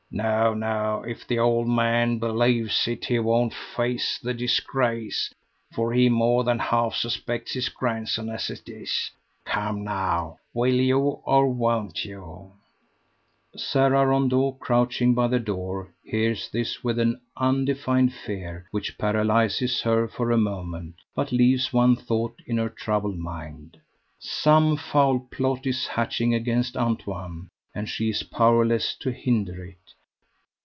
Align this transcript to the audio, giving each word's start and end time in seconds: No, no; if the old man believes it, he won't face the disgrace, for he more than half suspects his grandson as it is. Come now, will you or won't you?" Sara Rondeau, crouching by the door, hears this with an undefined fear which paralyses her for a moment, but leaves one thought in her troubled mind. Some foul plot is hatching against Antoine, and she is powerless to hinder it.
No, 0.13 0.53
no; 0.53 1.05
if 1.07 1.25
the 1.25 1.39
old 1.39 1.69
man 1.69 2.19
believes 2.19 2.85
it, 2.85 3.05
he 3.05 3.17
won't 3.17 3.53
face 3.53 4.19
the 4.21 4.33
disgrace, 4.33 5.33
for 5.71 5.93
he 5.93 6.09
more 6.09 6.43
than 6.43 6.59
half 6.59 6.95
suspects 6.95 7.53
his 7.53 7.69
grandson 7.69 8.29
as 8.29 8.49
it 8.49 8.67
is. 8.67 9.09
Come 9.45 9.85
now, 9.85 10.37
will 10.53 10.75
you 10.75 10.99
or 10.99 11.47
won't 11.47 12.03
you?" 12.03 12.51
Sara 13.55 14.05
Rondeau, 14.05 14.51
crouching 14.59 15.13
by 15.13 15.29
the 15.29 15.39
door, 15.39 15.87
hears 16.03 16.49
this 16.49 16.83
with 16.83 16.99
an 16.99 17.21
undefined 17.37 18.11
fear 18.13 18.65
which 18.71 18.97
paralyses 18.97 19.79
her 19.83 20.09
for 20.09 20.29
a 20.31 20.37
moment, 20.37 20.95
but 21.15 21.31
leaves 21.31 21.71
one 21.71 21.95
thought 21.95 22.35
in 22.45 22.57
her 22.57 22.69
troubled 22.69 23.17
mind. 23.17 23.77
Some 24.19 24.75
foul 24.75 25.19
plot 25.19 25.65
is 25.65 25.87
hatching 25.87 26.33
against 26.33 26.75
Antoine, 26.75 27.47
and 27.73 27.87
she 27.87 28.09
is 28.09 28.23
powerless 28.23 28.93
to 28.95 29.11
hinder 29.13 29.63
it. 29.63 29.77